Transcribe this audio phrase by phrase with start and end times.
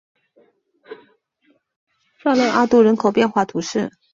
[2.23, 3.91] 萨勒阿杜人口变化图示